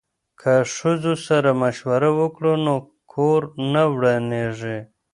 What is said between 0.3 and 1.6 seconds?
که ښځو سره